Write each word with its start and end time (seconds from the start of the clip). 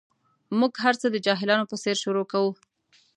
موږ 0.59 0.73
هر 0.83 0.93
څه 1.01 1.07
د 1.11 1.15
جاهلانو 1.25 1.69
په 1.71 1.75
څېر 1.83 1.95
شروع 2.03 2.25
کوو. 2.31 2.51